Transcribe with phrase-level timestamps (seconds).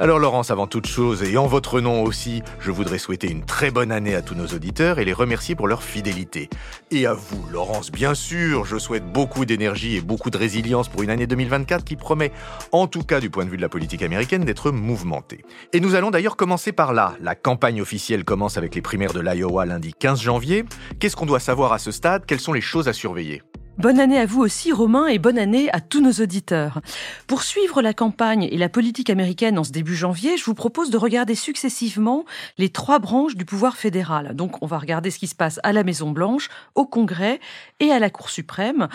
[0.00, 3.70] Alors Laurence, avant toute chose, et en votre nom aussi, je voudrais souhaiter une très
[3.70, 6.48] bonne année à tous nos auditeurs et les remercier pour leur fidélité.
[6.90, 11.02] Et à vous, Laurence, bien sûr, je souhaite beaucoup d'énergie et beaucoup de résilience pour
[11.02, 12.32] une année 2024 qui promet,
[12.72, 15.44] en tout cas du point de vue de la politique américaine, d'être mouvementée.
[15.74, 17.14] Et nous allons d'ailleurs commencer par là.
[17.20, 20.64] La campagne officielle commence avec les primaires de l'Iowa lundi 15 janvier.
[20.98, 22.24] Qu'est-ce qu'on doit savoir à ce stade?
[22.24, 23.42] Quelles sont les choses à surveiller?
[23.78, 26.80] Bonne année à vous aussi, Romain, et bonne année à tous nos auditeurs.
[27.26, 30.90] Pour suivre la campagne et la politique américaine en ce début janvier, je vous propose
[30.90, 32.24] de regarder successivement
[32.58, 34.36] les trois branches du pouvoir fédéral.
[34.36, 37.40] Donc, on va regarder ce qui se passe à la Maison-Blanche, au Congrès
[37.80, 38.88] et à la Cour suprême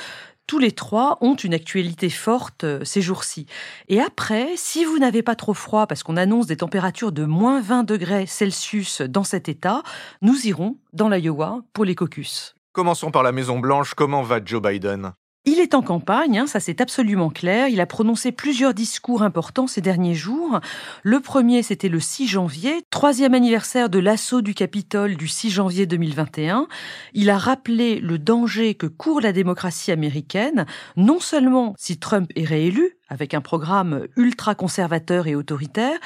[0.47, 3.47] tous les trois ont une actualité forte euh, ces jours-ci.
[3.87, 7.61] Et après, si vous n'avez pas trop froid, parce qu'on annonce des températures de moins
[7.61, 9.81] 20 degrés Celsius dans cet état,
[10.21, 12.55] nous irons dans l'Iowa pour les caucus.
[12.75, 13.93] Commençons par la Maison-Blanche.
[13.93, 15.13] Comment va Joe Biden?
[15.45, 17.69] Il est en campagne, hein, ça c'est absolument clair.
[17.69, 20.59] Il a prononcé plusieurs discours importants ces derniers jours.
[21.01, 25.85] Le premier, c'était le 6 janvier, troisième anniversaire de l'assaut du Capitole du 6 janvier
[25.85, 26.67] 2021.
[27.13, 30.65] Il a rappelé le danger que court la démocratie américaine,
[30.97, 35.97] non seulement si Trump est réélu, avec un programme ultra-conservateur et autoritaire,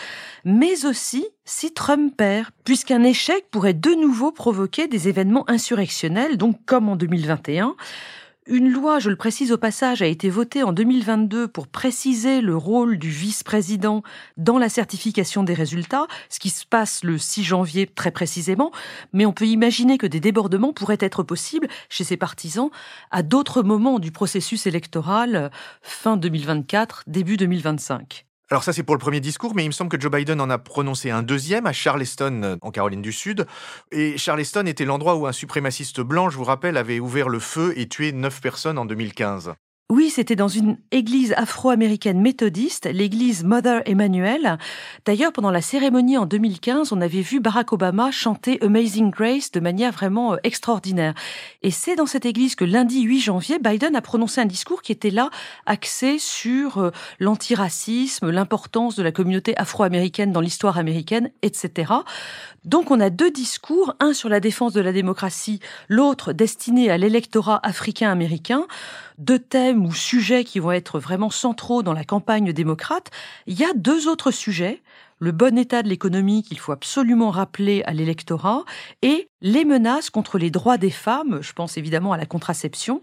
[0.45, 6.57] mais aussi si Trump perd, puisqu'un échec pourrait de nouveau provoquer des événements insurrectionnels, donc
[6.65, 7.75] comme en 2021.
[8.51, 12.57] Une loi, je le précise au passage, a été votée en 2022 pour préciser le
[12.57, 14.01] rôle du vice-président
[14.37, 18.71] dans la certification des résultats, ce qui se passe le 6 janvier très précisément,
[19.13, 22.71] mais on peut imaginer que des débordements pourraient être possibles chez ses partisans
[23.11, 25.51] à d'autres moments du processus électoral,
[25.83, 28.28] fin 2024, début 2025.
[28.51, 30.49] Alors ça c'est pour le premier discours, mais il me semble que Joe Biden en
[30.49, 33.45] a prononcé un deuxième à Charleston, euh, en Caroline du Sud.
[33.91, 37.73] Et Charleston était l'endroit où un suprémaciste blanc, je vous rappelle, avait ouvert le feu
[37.77, 39.53] et tué neuf personnes en 2015.
[39.91, 44.59] Oui, c'était dans une église afro-américaine méthodiste, l'église Mother Emmanuel.
[45.03, 49.59] D'ailleurs, pendant la cérémonie en 2015, on avait vu Barack Obama chanter Amazing Grace de
[49.59, 51.15] manière vraiment euh, extraordinaire.
[51.63, 54.91] Et c'est dans cette église que lundi 8 janvier, Biden a prononcé un discours qui
[54.91, 55.31] était là,
[55.65, 61.93] axé sur euh, l'antiracisme, l'importance de la communauté afro-américaine dans l'histoire américaine, etc.
[62.63, 66.99] Donc on a deux discours, un sur la défense de la démocratie, l'autre destiné à
[66.99, 68.67] l'électorat africain-américain
[69.19, 73.11] deux thèmes ou sujets qui vont être vraiment centraux dans la campagne démocrate,
[73.47, 74.81] il y a deux autres sujets
[75.19, 78.63] le bon état de l'économie qu'il faut absolument rappeler à l'électorat
[79.01, 83.01] et les menaces contre les droits des femmes, je pense évidemment à la contraception.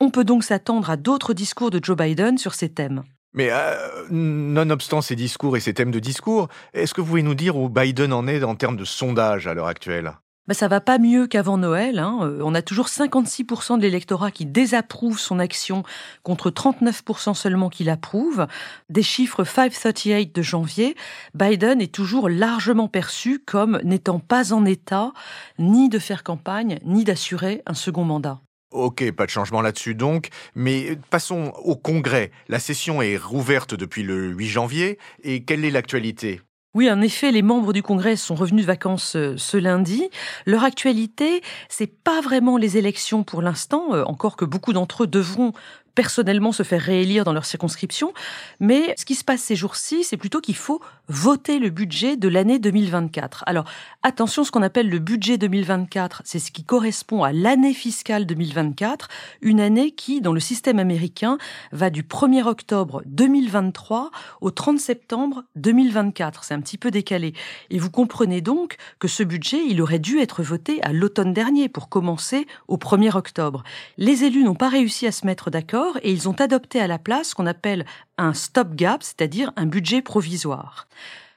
[0.00, 3.02] On peut donc s'attendre à d'autres discours de Joe Biden sur ces thèmes.
[3.32, 7.34] Mais euh, nonobstant ces discours et ces thèmes de discours, est-ce que vous pouvez nous
[7.34, 10.14] dire où Biden en est en termes de sondage à l'heure actuelle?
[10.48, 11.98] Bah, ça va pas mieux qu'avant Noël.
[11.98, 12.18] Hein.
[12.22, 15.82] Euh, on a toujours 56% de l'électorat qui désapprouve son action
[16.22, 18.46] contre 39% seulement qui l'approuve.
[18.88, 20.96] Des chiffres 538 de janvier,
[21.34, 25.12] Biden est toujours largement perçu comme n'étant pas en état
[25.58, 28.40] ni de faire campagne, ni d'assurer un second mandat.
[28.72, 32.30] Ok, pas de changement là-dessus donc, mais passons au Congrès.
[32.48, 36.40] La session est rouverte depuis le 8 janvier, et quelle est l'actualité?
[36.76, 40.10] Oui, en effet, les membres du Congrès sont revenus de vacances euh, ce lundi.
[40.44, 45.06] Leur actualité, c'est pas vraiment les élections pour l'instant, euh, encore que beaucoup d'entre eux
[45.06, 45.54] devront
[45.96, 48.12] personnellement se faire réélire dans leur circonscription.
[48.60, 52.28] Mais ce qui se passe ces jours-ci, c'est plutôt qu'il faut voter le budget de
[52.28, 53.42] l'année 2024.
[53.46, 53.64] Alors,
[54.02, 59.08] attention, ce qu'on appelle le budget 2024, c'est ce qui correspond à l'année fiscale 2024,
[59.40, 61.38] une année qui, dans le système américain,
[61.72, 64.10] va du 1er octobre 2023
[64.42, 66.44] au 30 septembre 2024.
[66.44, 67.32] C'est un petit peu décalé.
[67.70, 71.70] Et vous comprenez donc que ce budget, il aurait dû être voté à l'automne dernier
[71.70, 73.62] pour commencer au 1er octobre.
[73.96, 76.98] Les élus n'ont pas réussi à se mettre d'accord et ils ont adopté à la
[76.98, 77.84] place ce qu'on appelle
[78.18, 80.88] un stop-gap, c'est-à-dire un budget provisoire.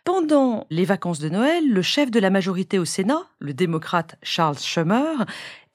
[0.06, 4.57] Pendant les vacances de Noël, le chef de la majorité au Sénat, le démocrate Charles
[4.57, 5.25] Schumer,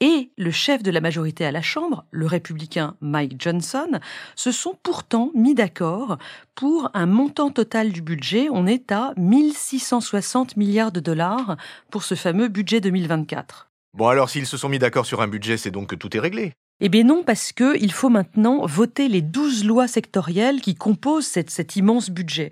[0.00, 4.00] et le chef de la majorité à la Chambre, le républicain Mike Johnson,
[4.34, 6.19] se sont pourtant mis d'accord
[6.54, 8.49] pour un montant total du budget.
[8.50, 11.56] On est à 1660 milliards de dollars
[11.90, 13.70] pour ce fameux budget 2024.
[13.96, 16.20] Bon alors s'ils se sont mis d'accord sur un budget, c'est donc que tout est
[16.20, 16.54] réglé.
[16.81, 21.76] Eh bien non, parce qu'il faut maintenant voter les douze lois sectorielles qui composent cet
[21.76, 22.50] immense budget.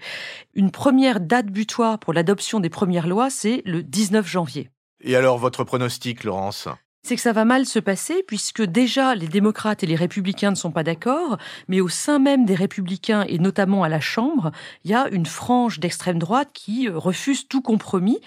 [0.55, 4.71] Une première date butoir pour l'adoption des premières lois, c'est le 19 janvier.
[5.01, 6.69] Et alors votre pronostic, Laurence?
[7.05, 10.57] C'est que ça va mal se passer puisque déjà les démocrates et les républicains ne
[10.57, 11.37] sont pas d'accord,
[11.67, 14.53] mais au sein même des républicains et notamment à la Chambre,
[14.85, 18.21] il y a une frange d'extrême droite qui euh, refuse tout compromis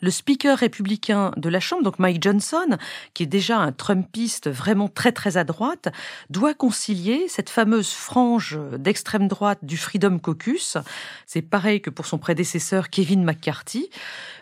[0.00, 2.76] le speaker républicain de la Chambre, donc Mike Johnson,
[3.14, 5.88] qui est déjà un Trumpiste vraiment très très à droite,
[6.30, 10.76] doit concilier cette fameuse frange d'extrême droite du Freedom Caucus.
[11.26, 13.90] C'est pareil que pour son prédécesseur Kevin McCarthy.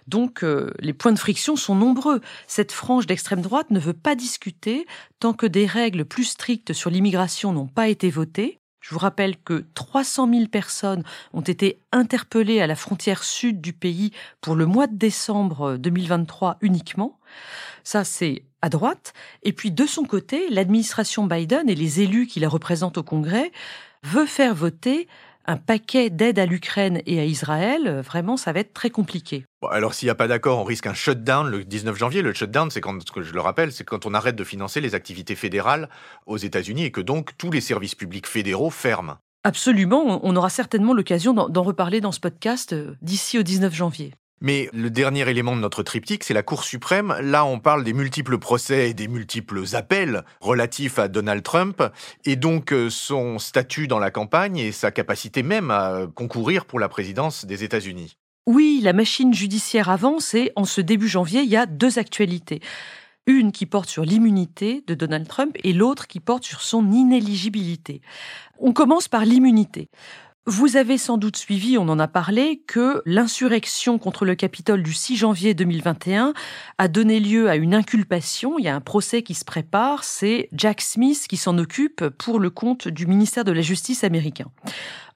[0.06, 2.20] Donc euh, les points de friction sont nombreux.
[2.46, 4.86] Cette frange d'extrême droite ne veut pas discuter
[5.18, 8.60] tant que des règles plus strictes sur l'immigration n'ont pas été votées.
[8.86, 11.02] Je vous rappelle que 300 000 personnes
[11.32, 16.58] ont été interpellées à la frontière sud du pays pour le mois de décembre 2023
[16.60, 17.18] uniquement.
[17.82, 19.12] Ça, c'est à droite.
[19.42, 23.50] Et puis, de son côté, l'administration Biden et les élus qui la représentent au Congrès
[24.04, 25.08] veulent faire voter
[25.46, 29.44] un paquet d'aides à l'Ukraine et à Israël, vraiment, ça va être très compliqué.
[29.70, 32.22] alors, s'il n'y a pas d'accord, on risque un shutdown le 19 janvier.
[32.22, 35.34] Le shutdown, c'est quand, je le rappelle, c'est quand on arrête de financer les activités
[35.34, 35.88] fédérales
[36.26, 39.18] aux États-Unis et que donc tous les services publics fédéraux ferment.
[39.44, 44.12] Absolument, on aura certainement l'occasion d'en reparler dans ce podcast euh, d'ici au 19 janvier.
[44.40, 47.16] Mais le dernier élément de notre triptyque, c'est la Cour suprême.
[47.22, 51.82] Là, on parle des multiples procès et des multiples appels relatifs à Donald Trump,
[52.24, 56.78] et donc euh, son statut dans la campagne et sa capacité même à concourir pour
[56.78, 58.16] la présidence des États-Unis.
[58.46, 62.60] Oui, la machine judiciaire avance et en ce début janvier, il y a deux actualités.
[63.26, 68.00] Une qui porte sur l'immunité de Donald Trump et l'autre qui porte sur son inéligibilité.
[68.60, 69.88] On commence par l'immunité.
[70.48, 74.92] Vous avez sans doute suivi, on en a parlé, que l'insurrection contre le Capitole du
[74.92, 76.34] 6 janvier 2021
[76.78, 78.56] a donné lieu à une inculpation.
[78.56, 80.04] Il y a un procès qui se prépare.
[80.04, 84.46] C'est Jack Smith qui s'en occupe pour le compte du ministère de la Justice américain.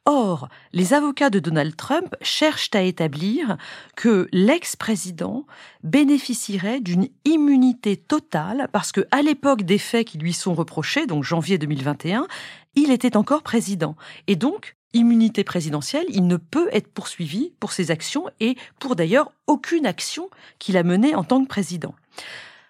[0.05, 3.57] Or, les avocats de Donald Trump cherchent à établir
[3.95, 5.47] que l'ex-président
[5.85, 11.23] bénéficierait d'une immunité totale parce que, à l'époque des faits qui lui sont reprochés, donc
[11.23, 12.27] janvier 2021,
[12.75, 13.95] il était encore président.
[14.27, 19.33] Et donc, immunité présidentielle, il ne peut être poursuivi pour ses actions et pour d'ailleurs
[19.47, 21.95] aucune action qu'il a menée en tant que président.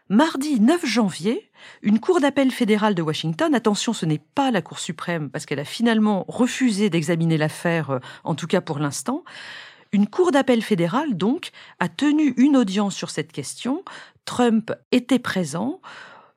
[0.08, 1.50] Mardi 9 janvier,
[1.82, 5.60] une cour d'appel fédérale de Washington, attention ce n'est pas la Cour suprême parce qu'elle
[5.60, 9.22] a finalement refusé d'examiner l'affaire, euh, en tout cas pour l'instant,
[9.92, 13.84] une cour d'appel fédérale donc a tenu une audience sur cette question.
[14.24, 15.80] Trump était présent.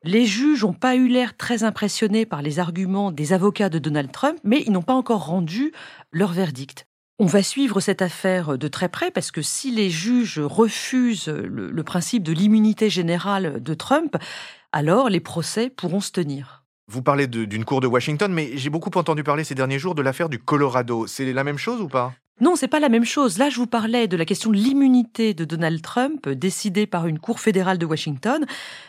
[0.05, 4.11] Les juges n'ont pas eu l'air très impressionnés par les arguments des avocats de Donald
[4.11, 5.71] Trump, mais ils n'ont pas encore rendu
[6.11, 6.85] leur verdict.
[7.19, 11.83] On va suivre cette affaire de très près parce que si les juges refusent le,
[11.83, 14.17] principe de l'immunité générale de Trump,
[14.73, 16.65] alors les procès pourront se tenir.
[16.91, 20.01] Vous parlez d'une cour de Washington, mais j'ai beaucoup entendu parler ces derniers jours de
[20.01, 21.07] l'affaire du Colorado.
[21.07, 22.13] C'est la même chose ou pas?
[22.41, 23.37] Non, c'est pas la même chose.
[23.37, 27.19] Là, je vous parlais de la question de l'immunité de Donald Trump, décidée par une
[27.19, 28.45] cour fédérale de Washington.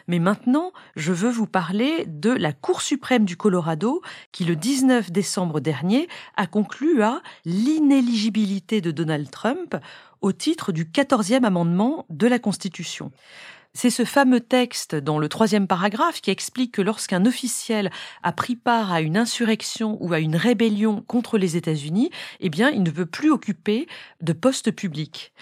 [0.08, 4.00] Mais maintenant, je veux vous parler de la Cour suprême du Colorado,
[4.32, 9.76] qui le 19 décembre dernier a conclu à l'inéligibilité de Donald Trump
[10.23, 13.12] au titre du 14e amendement de la Constitution.
[13.76, 17.90] C'est ce fameux texte dans le troisième paragraphe qui explique que lorsqu'un officiel
[18.22, 22.70] a pris part à une insurrection ou à une rébellion contre les États-Unis, eh bien,
[22.70, 23.88] il ne peut plus occuper
[24.22, 25.32] de poste public.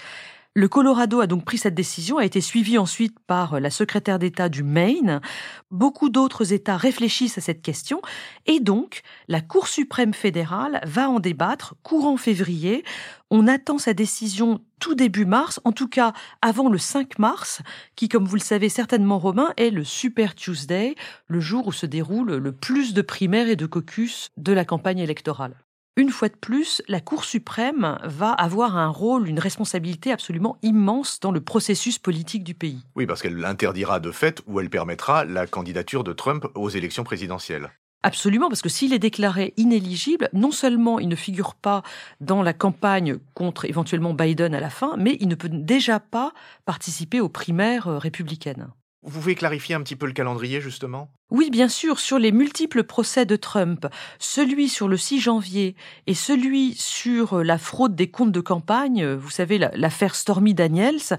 [0.55, 4.51] Le Colorado a donc pris cette décision, a été suivi ensuite par la secrétaire d'État
[4.51, 5.23] du Maine.
[5.71, 8.03] Beaucoup d'autres États réfléchissent à cette question
[8.45, 12.85] et donc la Cour suprême fédérale va en débattre courant février.
[13.31, 17.63] On attend sa décision tout début mars, en tout cas avant le 5 mars,
[17.97, 20.97] qui, comme vous le savez certainement, Romain, est le Super Tuesday,
[21.29, 24.99] le jour où se déroule le plus de primaires et de caucus de la campagne
[24.99, 25.57] électorale.
[25.99, 31.21] Une fois de plus, la Cour suprême va avoir un rôle, une responsabilité absolument immense
[31.21, 32.83] dans le processus politique du pays.
[32.97, 37.05] Oui, parce qu'elle interdira de fait ou elle permettra la candidature de Trump aux élections
[37.05, 37.73] présidentielles.
[38.03, 41.83] Absolument, parce que s'il est déclaré inéligible, non seulement il ne figure pas
[42.23, 46.33] dans la campagne contre éventuellement Biden à la fin, mais il ne peut déjà pas
[46.65, 48.69] participer aux primaires euh, républicaines.
[49.05, 51.11] Vous pouvez clarifier un petit peu le calendrier, justement?
[51.31, 53.87] Oui, bien sûr, sur les multiples procès de Trump,
[54.21, 55.75] celui sur le 6 janvier
[56.07, 61.19] et celui sur la fraude des comptes de campagne, vous savez, l'affaire Stormy Daniels,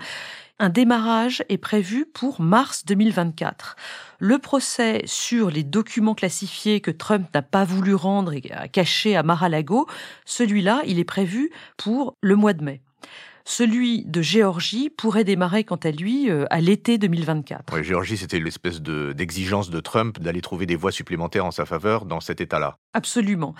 [0.60, 3.75] un démarrage est prévu pour mars 2024.
[4.20, 9.24] Le procès sur les documents classifiés que Trump n'a pas voulu rendre et a à
[9.24, 9.88] Mar-a-Lago,
[10.25, 12.82] celui-là, il est prévu pour le mois de mai.
[13.46, 17.74] Celui de Géorgie pourrait démarrer quant à lui euh, à l'été 2024.
[17.74, 22.06] Oui, Géorgie, c'était l'espèce d'exigence de, Trump d'aller trouver des voies supplémentaires en sa faveur
[22.06, 22.78] dans cet État-là.
[22.94, 23.54] Absolument.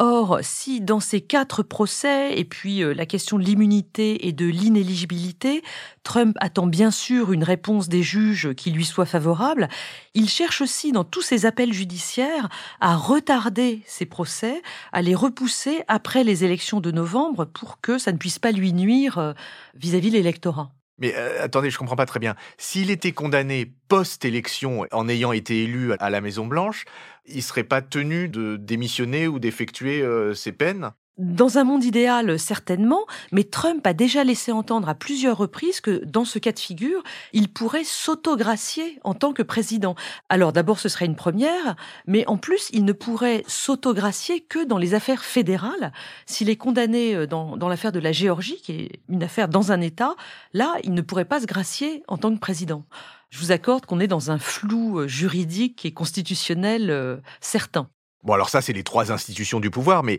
[0.00, 4.46] Or, si dans ces quatre procès, et puis euh, la question de l'immunité et de
[4.46, 5.64] l'inéligibilité,
[6.04, 9.68] Trump attend bien sûr une réponse des juges qui lui soit favorable,
[10.14, 12.48] il cherche aussi dans tous ses appels judiciaires
[12.80, 14.62] à retarder ces procès,
[14.92, 18.72] à les repousser après les élections de novembre pour que ça ne puisse pas lui
[18.72, 19.32] nuire euh,
[19.74, 20.70] vis-à-vis l'électorat.
[20.98, 22.34] Mais euh, attendez, je comprends pas très bien.
[22.56, 26.84] S'il était condamné post-élection en ayant été élu à la Maison Blanche,
[27.26, 30.92] il serait pas tenu de démissionner ou d'effectuer euh, ses peines?
[31.18, 36.04] Dans un monde idéal, certainement, mais Trump a déjà laissé entendre à plusieurs reprises que
[36.04, 39.96] dans ce cas de figure, il pourrait s'autogracier en tant que président.
[40.28, 44.78] Alors d'abord, ce serait une première, mais en plus, il ne pourrait s'autogracier que dans
[44.78, 45.92] les affaires fédérales.
[46.26, 49.80] S'il est condamné euh, dans, l'affaire de la Géorgie, qui est une affaire dans un
[49.80, 50.14] État,
[50.52, 52.84] là, il ne pourrait pas se gracier en tant que président.
[53.30, 57.88] Je vous accorde qu'on est dans un flou euh, juridique et constitutionnel euh, certain.
[58.24, 60.18] Bon, alors ça, c'est les trois institutions du pouvoir, mais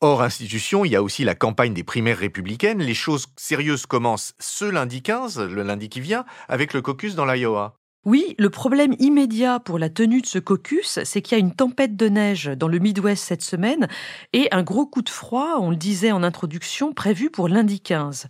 [0.00, 2.82] hors institution, il y a aussi la campagne des primaires républicaines.
[2.82, 7.26] Les choses sérieuses commencent ce lundi 15, le lundi qui vient, avec le caucus dans
[7.26, 7.74] l'Iowa.
[8.06, 11.54] Oui, le problème immédiat pour la tenue de ce caucus, c'est qu'il y a une
[11.54, 13.88] tempête de neige dans le Midwest cette semaine
[14.32, 18.26] et un gros coup de froid, on le disait en introduction, prévu pour lundi 15.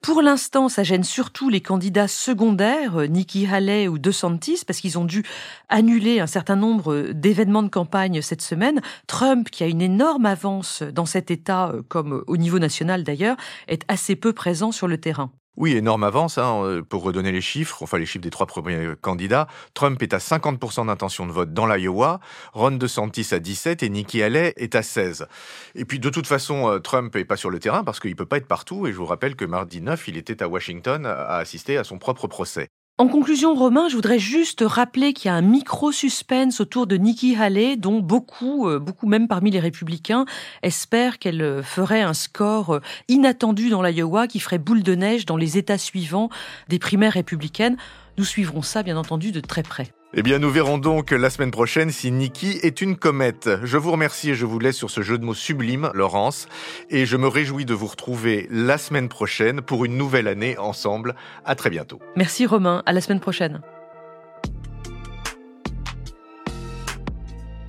[0.00, 4.96] Pour l'instant, ça gêne surtout les candidats secondaires, euh, Nikki Haley ou DeSantis, parce qu'ils
[4.96, 5.24] ont dû
[5.68, 8.80] annuler un certain nombre d'événements de campagne cette semaine.
[9.08, 13.36] Trump, qui a une énorme avance dans cet État, euh, comme au niveau national d'ailleurs,
[13.66, 15.32] est assez peu présent sur le terrain.
[15.56, 16.38] Oui, énorme avance.
[16.38, 20.14] Hein, euh, pour redonner les chiffres, enfin les chiffres des trois premiers candidats, Trump est
[20.14, 22.20] à 50% d'intention de vote dans l'Iowa,
[22.52, 25.26] Ron DeSantis à 17 et Nikki Haley est à 16.
[25.74, 28.16] Et puis de toute façon, euh, Trump n'est pas sur le terrain parce qu'il ne
[28.16, 28.86] peut pas être partout.
[28.86, 31.98] Et je vous rappelle que mardi 9, il était à Washington à assister à son
[31.98, 32.68] propre procès.
[33.00, 37.36] En conclusion, Romain, je voudrais juste rappeler qu'il y a un micro-suspense autour de Nikki
[37.36, 40.24] Haley, dont beaucoup, euh, beaucoup même parmi les républicains,
[40.64, 45.26] espèrent qu'elle euh, ferait un score euh, inattendu dans l'Iowa qui ferait boule de neige
[45.26, 46.28] dans les États suivants
[46.68, 47.76] des primaires républicaines.
[48.16, 49.92] Nous suivrons ça, bien entendu, de très près.
[50.14, 53.50] Eh bien, nous verrons donc la semaine prochaine si Nikki est une comète.
[53.62, 56.48] Je vous remercie et je vous laisse sur ce jeu de mots sublime, Laurence.
[56.88, 61.14] Et je me réjouis de vous retrouver la semaine prochaine pour une nouvelle année ensemble.
[61.44, 62.00] À très bientôt.
[62.16, 62.82] Merci Romain.
[62.86, 63.60] À la semaine prochaine.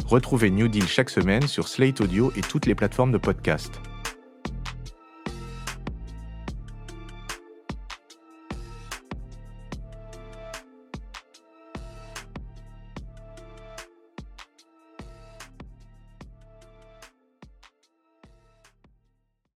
[0.05, 3.81] Retrouvez New Deal chaque semaine sur Slate Audio et toutes les plateformes de podcast.